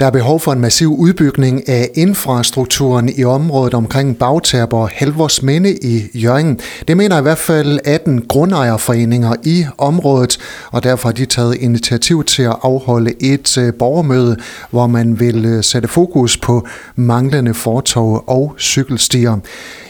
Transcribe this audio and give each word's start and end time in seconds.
Der 0.00 0.06
er 0.06 0.10
behov 0.10 0.40
for 0.40 0.52
en 0.52 0.60
massiv 0.60 0.94
udbygning 0.98 1.68
af 1.68 1.90
infrastrukturen 1.94 3.08
i 3.16 3.24
området 3.24 3.74
omkring 3.74 4.18
Bagtab 4.18 4.72
og 4.72 4.88
Halvorsminde 4.88 5.76
i 5.82 6.02
Jørgen. 6.14 6.60
Det 6.88 6.96
mener 6.96 7.18
i 7.18 7.22
hvert 7.22 7.38
fald 7.38 7.78
18 7.84 8.22
grundejerforeninger 8.28 9.34
i 9.44 9.66
området, 9.78 10.38
og 10.70 10.82
derfor 10.82 11.08
har 11.08 11.12
de 11.12 11.26
taget 11.26 11.56
initiativ 11.60 12.24
til 12.24 12.42
at 12.42 12.56
afholde 12.62 13.12
et 13.22 13.58
øh, 13.58 13.74
borgermøde, 13.74 14.36
hvor 14.70 14.86
man 14.86 15.20
vil 15.20 15.44
øh, 15.44 15.64
sætte 15.64 15.88
fokus 15.88 16.36
på 16.36 16.66
manglende 16.96 17.54
fortov 17.54 18.24
og 18.26 18.54
cykelstier. 18.58 19.38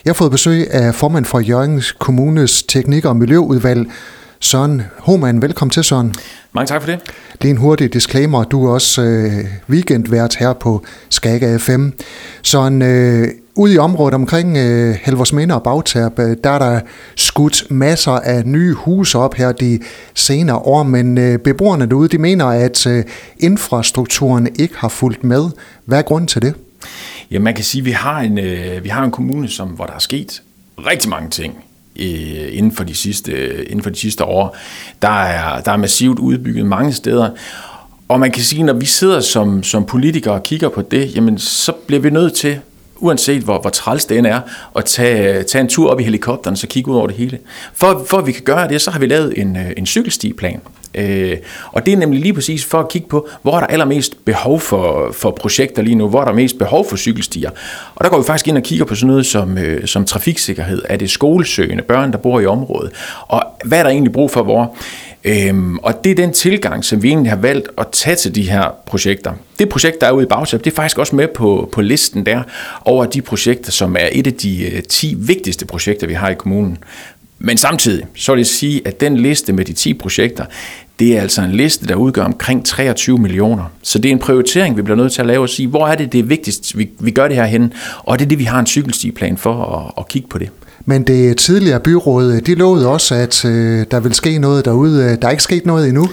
Jeg 0.04 0.10
har 0.10 0.14
fået 0.14 0.30
besøg 0.30 0.70
af 0.70 0.94
formand 0.94 1.24
for 1.24 1.40
Jørgens 1.40 1.92
Kommunes 1.92 2.62
Teknik- 2.62 3.04
og 3.04 3.16
Miljøudvalg, 3.16 3.86
Søren 4.40 4.82
Homan. 4.98 5.42
Velkommen 5.42 5.70
til, 5.70 5.84
Søren. 5.84 6.14
Mange 6.52 6.66
tak 6.66 6.82
for 6.82 6.90
det. 6.90 7.00
Det 7.42 7.48
er 7.48 7.52
en 7.52 7.56
hurtig 7.56 7.92
disclaimer. 7.92 8.44
Du 8.44 8.66
er 8.66 8.72
også 8.72 9.02
øh, 9.02 9.44
weekendvært 9.70 10.36
her 10.36 10.52
på 10.52 10.84
Skaga 11.08 11.56
FM. 11.56 11.88
Så 12.42 12.66
en, 12.66 12.82
øh, 12.82 13.28
ude 13.54 13.74
i 13.74 13.78
området 13.78 14.14
omkring 14.14 14.56
øh, 14.56 14.94
Helversminde 15.02 15.54
og 15.54 15.62
Bagtab, 15.62 16.18
øh, 16.18 16.36
der 16.44 16.50
er 16.50 16.58
der 16.58 16.80
skudt 17.16 17.70
masser 17.70 18.12
af 18.12 18.46
nye 18.46 18.72
huse 18.74 19.18
op 19.18 19.34
her 19.34 19.52
de 19.52 19.80
senere 20.14 20.56
år, 20.56 20.82
men 20.82 21.18
øh, 21.18 21.38
beboerne 21.38 21.86
derude, 21.86 22.08
de 22.08 22.18
mener, 22.18 22.46
at 22.46 22.86
øh, 22.86 23.04
infrastrukturen 23.38 24.48
ikke 24.58 24.74
har 24.76 24.88
fulgt 24.88 25.24
med. 25.24 25.50
Hvad 25.84 25.98
er 25.98 26.02
grunden 26.02 26.28
til 26.28 26.42
det? 26.42 26.54
Ja, 27.30 27.38
man 27.38 27.54
kan 27.54 27.64
sige, 27.64 27.80
at 27.80 27.86
vi 27.86 27.90
har 27.90 28.20
en, 28.20 28.38
øh, 28.38 28.84
vi 28.84 28.88
har 28.88 29.04
en 29.04 29.10
kommune, 29.10 29.48
som, 29.48 29.68
hvor 29.68 29.86
der 29.86 29.94
er 29.94 29.98
sket 29.98 30.42
rigtig 30.78 31.10
mange 31.10 31.30
ting 31.30 31.64
Øh, 31.96 32.48
inden 32.50 32.72
for 32.72 32.84
de 32.84 32.94
sidste, 32.94 33.64
inden 33.64 33.82
for 33.82 33.90
de 33.90 33.98
sidste 33.98 34.24
år. 34.24 34.56
Der 35.02 35.22
er, 35.22 35.60
der 35.60 35.72
er 35.72 35.76
massivt 35.76 36.18
udbygget 36.18 36.66
mange 36.66 36.92
steder. 36.92 37.30
Og 38.08 38.20
man 38.20 38.30
kan 38.30 38.42
sige, 38.42 38.62
når 38.62 38.72
vi 38.72 38.86
sidder 38.86 39.20
som, 39.20 39.62
som 39.62 39.84
politikere 39.84 40.34
og 40.34 40.42
kigger 40.42 40.68
på 40.68 40.82
det, 40.82 41.16
jamen 41.16 41.38
så 41.38 41.72
bliver 41.86 42.00
vi 42.00 42.10
nødt 42.10 42.34
til, 42.34 42.58
uanset 42.96 43.42
hvor, 43.42 43.60
hvor 43.60 43.70
træls 43.70 44.04
det 44.04 44.18
er, 44.18 44.40
at 44.76 44.84
tage, 44.84 45.42
tage 45.42 45.62
en 45.62 45.68
tur 45.68 45.90
op 45.90 46.00
i 46.00 46.02
helikopteren, 46.02 46.56
så 46.56 46.66
kigge 46.66 46.90
ud 46.90 46.96
over 46.96 47.06
det 47.06 47.16
hele. 47.16 47.38
For, 47.74 48.04
for 48.08 48.18
at 48.18 48.26
vi 48.26 48.32
kan 48.32 48.42
gøre 48.42 48.68
det, 48.68 48.80
så 48.80 48.90
har 48.90 48.98
vi 48.98 49.06
lavet 49.06 49.40
en, 49.40 49.56
øh, 49.56 49.72
en 49.76 49.86
cykelstiplan. 49.86 50.60
Øh, 50.94 51.36
og 51.72 51.86
det 51.86 51.92
er 51.92 51.96
nemlig 51.96 52.20
lige 52.20 52.34
præcis 52.34 52.64
for 52.64 52.80
at 52.80 52.88
kigge 52.88 53.08
på, 53.08 53.28
hvor 53.42 53.56
er 53.56 53.60
der 53.60 53.66
allermest 53.66 54.24
behov 54.24 54.60
for, 54.60 55.12
for 55.12 55.30
projekter 55.30 55.82
lige 55.82 55.94
nu, 55.94 56.08
hvor 56.08 56.20
er 56.20 56.24
der 56.24 56.32
mest 56.32 56.58
behov 56.58 56.88
for 56.88 56.96
cykelstier. 56.96 57.50
Og 57.94 58.04
der 58.04 58.10
går 58.10 58.18
vi 58.18 58.24
faktisk 58.24 58.48
ind 58.48 58.56
og 58.56 58.62
kigger 58.62 58.84
på 58.84 58.94
sådan 58.94 59.06
noget 59.06 59.26
som, 59.26 59.58
øh, 59.58 59.86
som 59.86 60.04
trafiksikkerhed. 60.04 60.82
Er 60.88 60.96
det 60.96 61.10
skolesøgende 61.10 61.82
børn, 61.82 62.12
der 62.12 62.18
bor 62.18 62.40
i 62.40 62.46
området? 62.46 62.92
Og 63.28 63.42
hvad 63.64 63.78
er 63.78 63.82
der 63.82 63.90
egentlig 63.90 64.12
brug 64.12 64.30
for 64.30 64.42
hvor? 64.42 64.76
Øhm, 65.24 65.78
og 65.78 66.04
det 66.04 66.10
er 66.10 66.14
den 66.14 66.32
tilgang, 66.32 66.84
som 66.84 67.02
vi 67.02 67.08
egentlig 67.08 67.32
har 67.32 67.36
valgt 67.36 67.68
at 67.78 67.86
tage 67.92 68.16
til 68.16 68.34
de 68.34 68.50
her 68.50 68.74
projekter. 68.86 69.32
Det 69.58 69.68
projekt, 69.68 70.00
der 70.00 70.06
er 70.06 70.10
ude 70.10 70.24
i 70.24 70.28
Bagtab, 70.28 70.64
det 70.64 70.70
er 70.70 70.74
faktisk 70.74 70.98
også 70.98 71.16
med 71.16 71.28
på, 71.28 71.68
på 71.72 71.80
listen 71.80 72.26
der 72.26 72.42
over 72.84 73.04
de 73.04 73.22
projekter, 73.22 73.72
som 73.72 73.96
er 73.96 74.08
et 74.12 74.26
af 74.26 74.34
de 74.34 74.70
øh, 74.70 74.82
10 74.82 75.14
vigtigste 75.18 75.66
projekter, 75.66 76.06
vi 76.06 76.14
har 76.14 76.28
i 76.28 76.34
kommunen. 76.34 76.78
Men 77.44 77.56
samtidig, 77.56 78.06
så 78.14 78.32
vil 78.32 78.38
jeg 78.38 78.46
sige, 78.46 78.82
at 78.84 79.00
den 79.00 79.16
liste 79.16 79.52
med 79.52 79.64
de 79.64 79.72
10 79.72 79.94
projekter, 79.94 80.44
det 80.98 81.16
er 81.16 81.22
altså 81.22 81.42
en 81.42 81.50
liste, 81.52 81.86
der 81.86 81.94
udgør 81.94 82.22
omkring 82.22 82.66
23 82.66 83.18
millioner. 83.18 83.64
Så 83.82 83.98
det 83.98 84.08
er 84.08 84.12
en 84.12 84.18
prioritering, 84.18 84.76
vi 84.76 84.82
bliver 84.82 84.96
nødt 84.96 85.12
til 85.12 85.20
at 85.20 85.26
lave 85.26 85.42
og 85.42 85.48
sige, 85.48 85.68
hvor 85.68 85.86
er 85.86 85.94
det 85.94 86.12
det 86.12 86.20
er 86.20 86.24
vigtigst, 86.24 86.78
vi, 86.78 86.90
vi 87.00 87.10
gør 87.10 87.28
det 87.28 87.36
her 87.36 87.44
hen, 87.44 87.72
og 87.98 88.18
det 88.18 88.24
er 88.24 88.28
det, 88.28 88.38
vi 88.38 88.44
har 88.44 88.60
en 88.60 88.66
cykelstiplan 88.66 89.36
for 89.36 89.64
at, 89.64 89.92
at 89.98 90.08
kigge 90.08 90.28
på 90.28 90.38
det. 90.38 90.50
Men 90.86 91.02
det 91.02 91.36
tidligere 91.36 91.80
byråd, 91.80 92.40
de 92.40 92.54
lovede 92.54 92.88
også, 92.88 93.14
at 93.14 93.44
øh, 93.44 93.86
der 93.90 94.00
vil 94.00 94.14
ske 94.14 94.38
noget 94.38 94.64
derude. 94.64 95.16
Der 95.22 95.26
er 95.26 95.30
ikke 95.30 95.42
sket 95.42 95.66
noget 95.66 95.88
endnu. 95.88 96.08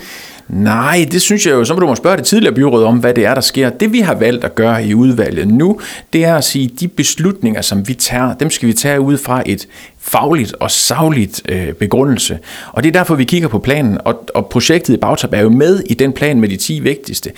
Nej, 0.51 1.07
det 1.11 1.21
synes 1.21 1.45
jeg 1.45 1.51
jo, 1.51 1.65
så 1.65 1.73
må 1.73 1.79
du 1.79 1.85
må 1.85 1.95
spørge 1.95 2.17
det 2.17 2.25
tidligere 2.25 2.55
byråd 2.55 2.83
om, 2.83 2.97
hvad 2.97 3.13
det 3.13 3.25
er, 3.25 3.33
der 3.33 3.41
sker. 3.41 3.69
Det 3.69 3.93
vi 3.93 3.99
har 3.99 4.15
valgt 4.15 4.43
at 4.43 4.55
gøre 4.55 4.85
i 4.85 4.93
udvalget 4.93 5.47
nu, 5.47 5.79
det 6.13 6.25
er 6.25 6.35
at 6.35 6.43
sige, 6.43 6.71
at 6.73 6.79
de 6.79 6.87
beslutninger, 6.87 7.61
som 7.61 7.87
vi 7.87 7.93
tager, 7.93 8.33
dem 8.33 8.49
skal 8.49 8.67
vi 8.67 8.73
tage 8.73 9.01
ud 9.01 9.17
fra 9.17 9.43
et 9.45 9.67
fagligt 9.99 10.53
og 10.59 10.71
savligt 10.71 11.41
øh, 11.49 11.73
begrundelse. 11.73 12.39
Og 12.71 12.83
det 12.83 12.89
er 12.89 12.93
derfor, 12.93 13.15
vi 13.15 13.23
kigger 13.23 13.47
på 13.47 13.59
planen, 13.59 13.97
og, 14.05 14.25
og 14.35 14.45
projektet 14.45 14.93
i 14.93 14.97
Bagtab 14.97 15.33
er 15.33 15.41
jo 15.41 15.49
med 15.49 15.83
i 15.89 15.93
den 15.93 16.13
plan 16.13 16.39
med 16.39 16.49
de 16.49 16.57
10 16.57 16.79
vigtigste. 16.79 17.31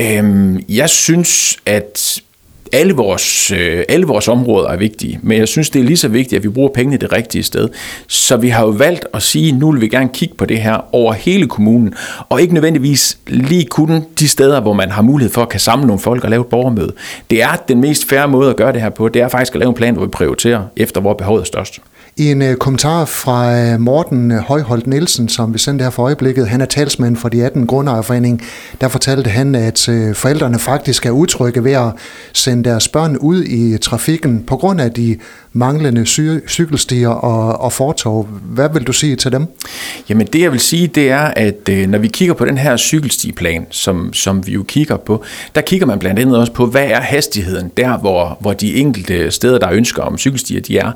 Øhm, 0.00 0.60
jeg 0.68 0.90
synes, 0.90 1.56
at 1.66 2.22
alle 2.72 2.92
vores, 2.92 3.50
øh, 3.50 3.84
alle 3.88 4.06
vores 4.06 4.28
områder 4.28 4.68
er 4.68 4.76
vigtige, 4.76 5.20
men 5.22 5.38
jeg 5.38 5.48
synes, 5.48 5.70
det 5.70 5.80
er 5.80 5.84
lige 5.84 5.96
så 5.96 6.08
vigtigt, 6.08 6.36
at 6.38 6.42
vi 6.42 6.48
bruger 6.48 6.68
pengene 6.68 6.96
det 6.96 7.12
rigtige 7.12 7.42
sted. 7.42 7.68
Så 8.08 8.36
vi 8.36 8.48
har 8.48 8.62
jo 8.62 8.70
valgt 8.70 9.06
at 9.14 9.22
sige, 9.22 9.48
at 9.48 9.54
nu 9.54 9.72
vil 9.72 9.80
vi 9.80 9.88
gerne 9.88 10.08
kigge 10.14 10.34
på 10.34 10.44
det 10.44 10.60
her 10.60 10.94
over 10.94 11.12
hele 11.12 11.48
kommunen, 11.48 11.94
og 12.28 12.42
ikke 12.42 12.54
nødvendigvis 12.54 13.18
lige 13.26 13.64
kun 13.64 14.04
de 14.18 14.28
steder, 14.28 14.60
hvor 14.60 14.72
man 14.72 14.90
har 14.90 15.02
mulighed 15.02 15.32
for 15.32 15.42
at 15.42 15.48
kan 15.48 15.60
samle 15.60 15.86
nogle 15.86 16.00
folk 16.00 16.24
og 16.24 16.30
lave 16.30 16.40
et 16.40 16.46
borgermøde. 16.46 16.92
Det 17.30 17.42
er 17.42 17.56
den 17.68 17.80
mest 17.80 18.08
færre 18.08 18.28
måde 18.28 18.50
at 18.50 18.56
gøre 18.56 18.72
det 18.72 18.80
her 18.80 18.90
på, 18.90 19.08
det 19.08 19.22
er 19.22 19.28
faktisk 19.28 19.54
at 19.54 19.58
lave 19.58 19.68
en 19.68 19.74
plan, 19.74 19.94
hvor 19.94 20.04
vi 20.04 20.10
prioriterer 20.10 20.62
efter, 20.76 21.00
hvor 21.00 21.14
behovet 21.14 21.40
er 21.40 21.44
størst. 21.44 21.80
I 22.16 22.30
en 22.30 22.42
øh, 22.42 22.56
kommentar 22.56 23.04
fra 23.04 23.58
øh, 23.58 23.80
Morten 23.80 24.30
øh, 24.32 24.38
Højholdt 24.38 24.86
Nielsen, 24.86 25.28
som 25.28 25.54
vi 25.54 25.58
sendte 25.58 25.82
her 25.82 25.90
for 25.90 26.02
øjeblikket, 26.02 26.48
han 26.48 26.60
er 26.60 26.64
talsmand 26.64 27.16
for 27.16 27.28
de 27.28 27.44
18 27.44 27.66
grundejerforening, 27.66 28.42
der 28.80 28.88
fortalte 28.88 29.30
han, 29.30 29.54
at 29.54 29.88
øh, 29.88 30.14
forældrene 30.14 30.58
faktisk 30.58 31.06
er 31.06 31.10
utrygge 31.10 31.64
ved 31.64 31.72
at 31.72 31.92
sende 32.32 32.70
deres 32.70 32.88
børn 32.88 33.16
ud 33.16 33.44
i 33.44 33.78
trafikken 33.78 34.44
på 34.46 34.56
grund 34.56 34.80
af 34.80 34.92
de 34.92 35.16
manglende 35.52 36.02
cy- 36.02 36.48
cykelstier 36.48 37.08
og, 37.08 37.60
og 37.60 37.72
fortov. 37.72 38.28
Hvad 38.42 38.68
vil 38.72 38.86
du 38.86 38.92
sige 38.92 39.16
til 39.16 39.32
dem? 39.32 39.46
Jamen 40.08 40.26
det 40.26 40.40
jeg 40.40 40.52
vil 40.52 40.60
sige, 40.60 40.86
det 40.86 41.10
er, 41.10 41.22
at 41.24 41.68
øh, 41.70 41.88
når 41.88 41.98
vi 41.98 42.08
kigger 42.08 42.34
på 42.34 42.44
den 42.44 42.58
her 42.58 42.76
cykelstiplan, 42.76 43.66
som, 43.70 44.12
som 44.12 44.46
vi 44.46 44.52
jo 44.52 44.62
kigger 44.62 44.96
på, 44.96 45.24
der 45.54 45.60
kigger 45.60 45.86
man 45.86 45.98
blandt 45.98 46.20
andet 46.20 46.38
også 46.38 46.52
på, 46.52 46.66
hvad 46.66 46.84
er 46.84 47.00
hastigheden 47.00 47.70
der, 47.76 47.98
hvor, 47.98 48.36
hvor 48.40 48.52
de 48.52 48.74
enkelte 48.74 49.30
steder, 49.30 49.58
der 49.58 49.70
ønsker 49.72 50.02
om 50.02 50.18
cykelstier, 50.18 50.60
de 50.60 50.78
er. 50.78 50.92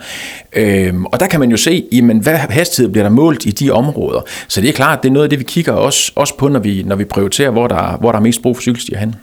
Øh, 0.53 0.95
og 1.13 1.21
der 1.21 1.27
kan 1.27 1.41
man 1.41 1.51
jo 1.51 1.57
se, 1.57 1.85
jamen, 1.93 2.19
hvad 2.19 2.35
hastighed 2.35 2.93
bliver 2.93 3.05
der 3.05 3.11
målt 3.11 3.47
i 3.47 3.51
de 3.51 3.71
områder. 3.71 4.21
Så 4.49 4.61
det 4.61 4.69
er 4.69 4.73
klart, 4.73 5.03
det 5.03 5.09
er 5.09 5.13
noget 5.13 5.25
af 5.25 5.31
det, 5.31 5.39
vi 5.39 5.45
kigger 5.45 5.73
også, 5.73 6.13
også 6.15 6.37
på, 6.37 6.49
når 6.49 6.61
vi, 6.61 6.83
når 6.87 6.97
vi 6.97 7.05
prioriterer, 7.05 7.51
hvor 7.51 7.67
der, 7.67 7.97
hvor 8.01 8.13
der 8.13 8.19
er 8.19 8.23
mest 8.23 8.43
brug 8.43 8.57
for 8.57 8.61
cykelstier 8.63 8.99
hen. 8.99 9.15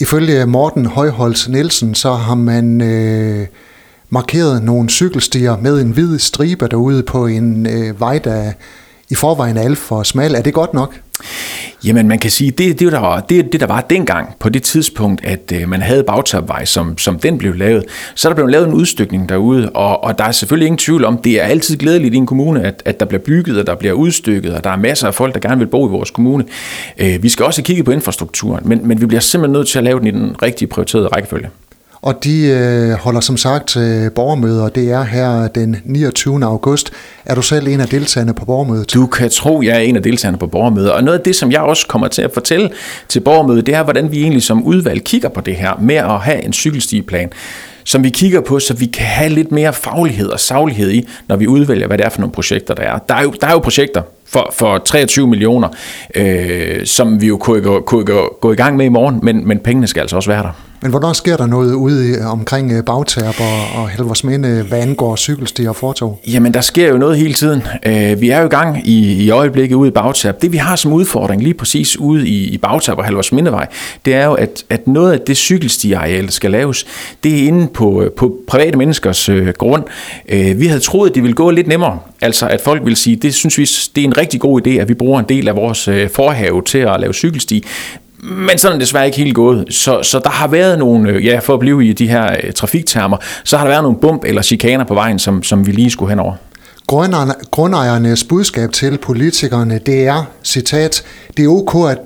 Ifølge 0.00 0.46
Morten 0.46 0.86
Højholds 0.86 1.48
Nielsen, 1.48 1.94
så 1.94 2.12
har 2.12 2.34
man... 2.34 2.80
Øh 2.80 3.46
markeret 4.10 4.62
nogle 4.62 4.90
cykelstier 4.90 5.56
med 5.56 5.80
en 5.80 5.90
hvid 5.90 6.18
stribe 6.18 6.68
derude 6.68 7.02
på 7.02 7.26
en 7.26 7.66
øh, 7.66 8.00
vej, 8.00 8.18
der 8.18 8.52
i 9.10 9.14
forvejen 9.14 9.56
er 9.56 9.62
alt 9.62 9.78
for 9.78 10.02
smal. 10.02 10.34
Er 10.34 10.42
det 10.42 10.54
godt 10.54 10.74
nok? 10.74 11.00
Jamen 11.86 12.08
man 12.08 12.18
kan 12.18 12.30
sige, 12.30 12.50
det, 12.50 12.80
det, 12.80 12.92
der 12.92 12.98
var, 12.98 13.20
det, 13.20 13.52
det 13.52 13.60
der 13.60 13.66
var 13.66 13.80
dengang 13.80 14.34
på 14.38 14.48
det 14.48 14.62
tidspunkt, 14.62 15.24
at 15.24 15.52
øh, 15.54 15.68
man 15.68 15.82
havde 15.82 16.04
bagtabvej, 16.04 16.64
som, 16.64 16.98
som 16.98 17.18
den 17.18 17.38
blev 17.38 17.54
lavet, 17.54 17.84
så 18.14 18.28
er 18.28 18.30
der 18.30 18.34
blevet 18.34 18.50
lavet 18.50 18.68
en 18.68 18.74
udstykning 18.74 19.28
derude, 19.28 19.70
og, 19.70 20.04
og 20.04 20.18
der 20.18 20.24
er 20.24 20.32
selvfølgelig 20.32 20.66
ingen 20.66 20.78
tvivl 20.78 21.04
om, 21.04 21.18
det 21.18 21.40
er 21.40 21.44
altid 21.44 21.76
glædeligt 21.76 22.14
i 22.14 22.16
en 22.16 22.26
kommune, 22.26 22.62
at, 22.62 22.82
at 22.84 23.00
der 23.00 23.06
bliver 23.06 23.20
bygget, 23.20 23.58
og 23.58 23.66
der 23.66 23.74
bliver 23.74 23.94
udstykket, 23.94 24.54
og 24.54 24.64
der 24.64 24.70
er 24.70 24.76
masser 24.76 25.06
af 25.06 25.14
folk, 25.14 25.34
der 25.34 25.40
gerne 25.40 25.58
vil 25.58 25.66
bo 25.66 25.88
i 25.88 25.90
vores 25.90 26.10
kommune. 26.10 26.44
Øh, 26.98 27.22
vi 27.22 27.28
skal 27.28 27.44
også 27.44 27.62
kigge 27.62 27.84
på 27.84 27.90
infrastrukturen, 27.90 28.68
men, 28.68 28.88
men 28.88 29.00
vi 29.00 29.06
bliver 29.06 29.20
simpelthen 29.20 29.52
nødt 29.52 29.68
til 29.68 29.78
at 29.78 29.84
lave 29.84 29.98
den 29.98 30.06
i 30.06 30.10
den 30.10 30.42
rigtige 30.42 30.68
prioriterede 30.68 31.08
rækkefølge. 31.08 31.48
Og 32.02 32.24
de 32.24 32.46
øh, 32.46 32.92
holder 32.92 33.20
som 33.20 33.36
sagt 33.36 33.76
øh, 33.76 34.12
borgermøder. 34.12 34.68
Det 34.68 34.90
er 34.90 35.02
her 35.02 35.48
den 35.48 35.76
29. 35.84 36.44
august. 36.44 36.90
Er 37.24 37.34
du 37.34 37.42
selv 37.42 37.68
en 37.68 37.80
af 37.80 37.88
deltagerne 37.88 38.34
på 38.34 38.44
borgermødet? 38.44 38.94
Du 38.94 39.06
kan 39.06 39.30
tro, 39.30 39.62
jeg 39.62 39.76
er 39.76 39.80
en 39.80 39.96
af 39.96 40.02
deltagerne 40.02 40.38
på 40.38 40.46
borgermødet. 40.46 40.92
Og 40.92 41.04
noget 41.04 41.18
af 41.18 41.24
det, 41.24 41.36
som 41.36 41.52
jeg 41.52 41.60
også 41.60 41.86
kommer 41.86 42.08
til 42.08 42.22
at 42.22 42.30
fortælle 42.34 42.70
til 43.08 43.20
borgermødet, 43.20 43.66
det 43.66 43.74
er, 43.74 43.82
hvordan 43.82 44.12
vi 44.12 44.22
egentlig 44.22 44.42
som 44.42 44.62
udvalg 44.62 45.04
kigger 45.04 45.28
på 45.28 45.40
det 45.40 45.56
her 45.56 45.72
med 45.80 45.94
at 45.94 46.20
have 46.20 46.44
en 46.44 46.52
cykelstiplan 46.52 47.32
som 47.86 48.04
vi 48.04 48.10
kigger 48.10 48.40
på, 48.40 48.58
så 48.58 48.74
vi 48.74 48.86
kan 48.86 49.06
have 49.06 49.30
lidt 49.30 49.52
mere 49.52 49.72
faglighed 49.72 50.28
og 50.28 50.40
saglighed 50.40 50.90
i, 50.90 51.08
når 51.28 51.36
vi 51.36 51.46
udvælger, 51.46 51.86
hvad 51.86 51.98
det 51.98 52.06
er 52.06 52.10
for 52.10 52.20
nogle 52.20 52.32
projekter, 52.32 52.74
der 52.74 52.82
er. 52.82 52.98
Der 52.98 53.14
er 53.14 53.22
jo, 53.22 53.34
der 53.40 53.46
er 53.46 53.52
jo 53.52 53.58
projekter 53.58 54.02
for, 54.26 54.50
for 54.52 54.78
23 54.78 55.26
millioner, 55.26 55.68
øh, 56.14 56.86
som 56.86 57.20
vi 57.20 57.26
jo 57.26 57.36
kunne, 57.36 57.62
kunne, 57.62 57.82
kunne 57.82 58.04
gå, 58.04 58.38
gå 58.40 58.52
i 58.52 58.56
gang 58.56 58.76
med 58.76 58.86
i 58.86 58.88
morgen, 58.88 59.20
men, 59.22 59.48
men 59.48 59.58
pengene 59.58 59.86
skal 59.86 60.00
altså 60.00 60.16
også 60.16 60.30
være 60.30 60.42
der. 60.42 60.52
Men 60.86 60.90
hvornår 60.90 61.12
sker 61.12 61.36
der 61.36 61.46
noget 61.46 61.74
ude 61.74 62.20
omkring 62.24 62.72
øh, 62.72 62.84
Bagtab 62.84 63.34
og, 63.40 63.82
og 63.82 63.88
Helversminde, 63.88 64.48
øh, 64.48 64.66
hvad 64.66 64.78
angår 64.78 65.16
cykelstier 65.16 65.68
og 65.68 65.76
fortog? 65.76 66.20
Jamen, 66.26 66.54
der 66.54 66.60
sker 66.60 66.88
jo 66.88 66.98
noget 66.98 67.18
hele 67.18 67.34
tiden. 67.34 67.62
Øh, 67.86 68.20
vi 68.20 68.30
er 68.30 68.40
jo 68.40 68.46
i 68.46 68.48
gang 68.48 68.88
i, 68.88 69.24
i 69.24 69.30
øjeblikket 69.30 69.76
ude 69.76 69.88
i 69.88 69.90
Bagtab. 69.90 70.42
Det 70.42 70.52
vi 70.52 70.56
har 70.56 70.76
som 70.76 70.92
udfordring 70.92 71.42
lige 71.42 71.54
præcis 71.54 71.98
ude 71.98 72.28
i, 72.28 72.48
i 72.48 72.58
Bagtab 72.58 72.98
og 72.98 73.04
Helversmindevej, 73.04 73.66
det 74.04 74.14
er 74.14 74.24
jo, 74.24 74.34
at, 74.34 74.64
at 74.70 74.88
noget 74.88 75.12
af 75.12 75.20
det 75.20 75.36
cykelstiareal, 75.36 76.24
der 76.24 76.30
skal 76.30 76.50
laves, 76.50 76.86
det 77.24 77.42
er 77.42 77.46
inde 77.46 77.68
på, 77.74 78.02
øh, 78.02 78.10
på 78.10 78.38
private 78.48 78.78
menneskers 78.78 79.28
øh, 79.28 79.48
grund. 79.58 79.84
Øh, 80.28 80.60
vi 80.60 80.66
havde 80.66 80.80
troet, 80.80 81.08
at 81.08 81.14
det 81.14 81.22
ville 81.22 81.34
gå 81.34 81.50
lidt 81.50 81.66
nemmere. 81.66 81.98
Altså, 82.20 82.48
at 82.48 82.60
folk 82.60 82.84
vil 82.84 82.96
sige, 82.96 83.16
det 83.16 83.34
synes 83.34 83.58
vi, 83.58 83.64
det 83.94 84.00
er 84.00 84.08
en 84.08 84.18
rigtig 84.18 84.40
god 84.40 84.66
idé, 84.66 84.70
at 84.70 84.88
vi 84.88 84.94
bruger 84.94 85.20
en 85.20 85.26
del 85.28 85.48
af 85.48 85.56
vores 85.56 85.88
øh, 85.88 86.10
forhave 86.10 86.62
til 86.62 86.78
at 86.78 87.00
lave 87.00 87.14
cykelsti. 87.14 87.64
Men 88.22 88.58
sådan 88.58 88.72
er 88.72 88.78
det 88.78 88.80
desværre 88.80 89.06
ikke 89.06 89.18
helt 89.18 89.34
gået. 89.34 89.64
Så, 89.70 90.02
så 90.02 90.18
der 90.18 90.30
har 90.30 90.48
været 90.48 90.78
nogle, 90.78 91.10
øh, 91.10 91.26
ja, 91.26 91.38
for 91.38 91.54
at 91.54 91.60
blive 91.60 91.86
i 91.86 91.92
de 91.92 92.08
her 92.08 92.36
øh, 92.44 92.52
trafiktermer, 92.52 93.16
så 93.44 93.56
har 93.56 93.64
der 93.64 93.70
været 93.70 93.82
nogle 93.82 93.98
bump 93.98 94.24
eller 94.24 94.42
chikaner 94.42 94.84
på 94.84 94.94
vejen, 94.94 95.18
som, 95.18 95.42
som 95.42 95.66
vi 95.66 95.72
lige 95.72 95.90
skulle 95.90 96.08
henover. 96.08 96.34
Grundejernes 97.50 98.24
budskab 98.24 98.72
til 98.72 98.98
politikerne, 98.98 99.80
det 99.86 100.06
er, 100.06 100.24
citat, 100.44 101.04
det 101.36 101.44
er 101.44 101.48
ok, 101.48 101.90
at 101.90 101.98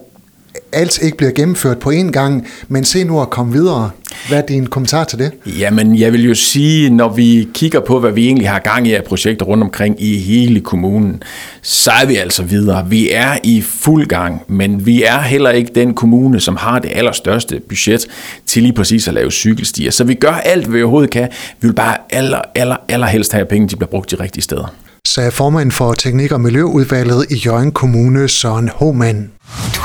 alt 0.73 1.03
ikke 1.03 1.17
bliver 1.17 1.33
gennemført 1.33 1.79
på 1.79 1.91
én 1.91 2.11
gang, 2.11 2.47
men 2.69 2.85
se 2.85 3.05
nu 3.05 3.21
at 3.21 3.31
komme 3.31 3.53
videre. 3.53 3.91
Hvad 4.29 4.39
er 4.39 4.47
din 4.47 4.67
kommentar 4.67 5.05
til 5.05 5.19
det? 5.19 5.33
Jamen, 5.47 5.99
jeg 5.99 6.13
vil 6.13 6.25
jo 6.25 6.35
sige, 6.35 6.91
når 6.91 7.09
vi 7.09 7.49
kigger 7.55 7.81
på, 7.81 8.01
hvad 8.01 8.13
vi 8.13 8.27
egentlig 8.27 8.49
har 8.51 8.59
gang 8.59 8.87
i 8.89 8.95
af 8.95 9.05
projekter 9.05 9.47
rundt 9.47 9.65
omkring 9.65 10.03
i 10.03 10.19
hele 10.19 10.61
kommunen, 10.61 11.23
så 11.63 11.91
er 12.03 12.07
vi 12.07 12.17
altså 12.17 12.43
videre. 12.43 12.89
Vi 12.89 13.11
er 13.11 13.39
i 13.43 13.61
fuld 13.63 14.07
gang, 14.07 14.43
men 14.49 14.87
vi 14.87 15.03
er 15.03 15.21
heller 15.21 15.51
ikke 15.51 15.71
den 15.75 15.95
kommune, 15.95 16.41
som 16.41 16.57
har 16.57 16.79
det 16.79 16.91
allerstørste 16.95 17.61
budget 17.69 18.07
til 18.47 18.63
lige 18.63 18.73
præcis 18.73 19.09
at 19.09 19.15
lave 19.15 19.31
cykelstier. 19.31 19.91
Så 19.91 20.05
vi 20.05 20.15
gør 20.15 20.33
alt, 20.33 20.67
hvad 20.67 20.77
vi 20.77 20.83
overhovedet 20.83 21.11
kan. 21.11 21.29
Vi 21.61 21.69
vil 21.69 21.75
bare 21.75 21.97
aller, 22.11 22.41
aller, 22.55 22.77
allerhelst 22.89 23.33
have, 23.33 23.43
at 23.43 23.49
penge 23.49 23.69
de 23.69 23.77
bliver 23.77 23.91
brugt 23.91 24.11
de 24.11 24.17
rigtige 24.17 24.43
steder. 24.43 24.75
Sagde 25.05 25.31
formand 25.31 25.71
for 25.71 25.93
Teknik- 25.95 26.33
og 26.33 26.41
Miljøudvalget 26.41 27.27
i 27.31 27.35
Jørgen 27.35 27.73
Kommune, 27.73 28.29
Søren 28.29 28.69
Hohmann. 28.69 29.31